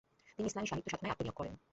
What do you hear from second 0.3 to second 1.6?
তিনি ইসলামি সাহিত্য-সাধনায় আত্মনিয়োগ করেন।